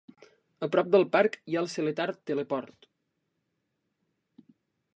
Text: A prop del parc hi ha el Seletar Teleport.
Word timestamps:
A 0.67 0.67
prop 0.75 0.87
del 0.93 1.03
parc 1.15 1.37
hi 1.51 1.57
ha 1.57 1.59
el 1.65 1.69
Seletar 1.75 2.07
Teleport. 2.31 2.89